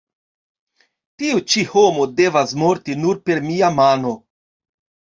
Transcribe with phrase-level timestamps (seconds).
[1.23, 4.21] Tiu ĉi homo devas morti nur per mia mano.